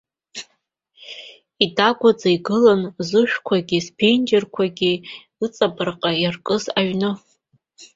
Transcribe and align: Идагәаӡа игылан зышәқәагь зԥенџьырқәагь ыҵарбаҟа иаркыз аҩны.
Идагәаӡа 1.63 2.29
игылан 2.35 2.81
зышәқәагь 3.07 3.73
зԥенџьырқәагь 3.85 4.83
ыҵарбаҟа 5.45 6.11
иаркыз 6.21 6.63
аҩны. 6.79 7.11